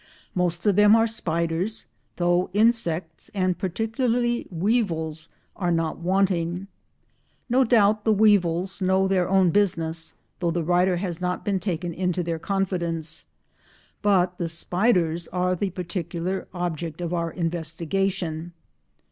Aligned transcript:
Most 0.33 0.65
of 0.65 0.75
them 0.75 0.95
are 0.95 1.05
spiders, 1.05 1.85
though 2.17 2.49
insects, 2.53 3.29
and 3.35 3.55
particularly 3.59 4.47
weevils, 4.49 5.29
are 5.55 5.69
not 5.69 5.99
wanting. 5.99 6.65
No 7.51 7.63
doubt 7.63 8.03
the 8.03 8.11
weevils 8.11 8.81
know 8.81 9.07
their 9.07 9.29
own 9.29 9.51
business, 9.51 10.15
though 10.39 10.49
the 10.49 10.63
writer 10.63 10.97
has 10.97 11.21
not 11.21 11.45
been 11.45 11.59
taken 11.59 11.93
into 11.93 12.23
their 12.23 12.39
confidence, 12.39 13.27
but 14.01 14.39
the 14.39 14.49
spiders 14.49 15.27
are 15.27 15.53
the 15.55 15.69
particular 15.69 16.47
object 16.51 16.99
of 16.99 17.13
our 17.13 17.29
investigation. 17.29 18.53